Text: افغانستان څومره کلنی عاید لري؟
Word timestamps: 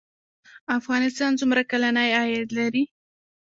افغانستان 0.79 1.31
څومره 1.39 1.61
کلنی 1.71 2.09
عاید 2.17 2.49
لري؟ 2.57 2.83